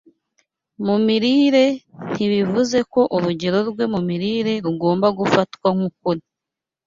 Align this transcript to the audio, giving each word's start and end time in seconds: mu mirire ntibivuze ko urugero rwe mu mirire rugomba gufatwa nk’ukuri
mu 0.85 0.95
mirire 1.05 1.65
ntibivuze 2.11 2.77
ko 2.93 3.01
urugero 3.15 3.59
rwe 3.69 3.85
mu 3.93 3.99
mirire 4.07 4.53
rugomba 4.65 5.07
gufatwa 5.19 5.67
nk’ukuri 5.75 6.21